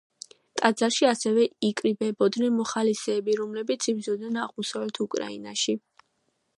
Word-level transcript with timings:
ტაძარში 0.59 1.07
ასევე 1.09 1.43
იკრიბებოდნენ 1.67 2.57
მოხალისეები, 2.61 3.37
რომლებიც 3.43 3.89
იბრძოდნენ 3.95 4.43
აღმოსავლეთ 4.47 5.03
უკრაინაში. 5.11 5.79